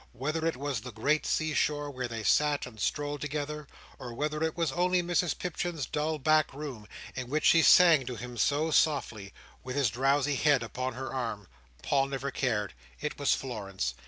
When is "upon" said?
10.63-10.93